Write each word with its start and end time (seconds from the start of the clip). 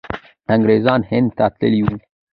انګریزان 0.53 1.01
هند 1.09 1.29
ته 1.37 1.45
تللي 1.57 1.81
وو. 1.85 1.95